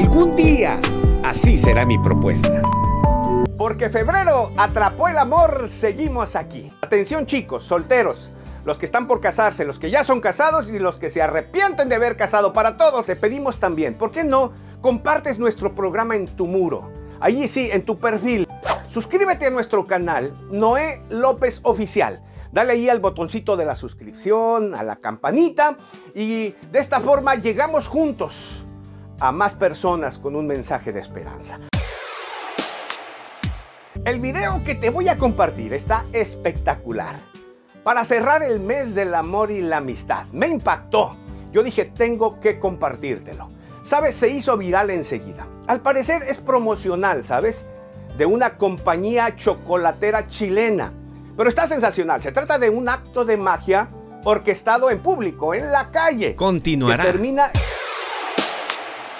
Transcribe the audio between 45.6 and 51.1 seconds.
Al parecer es promocional, ¿sabes? De una compañía chocolatera chilena.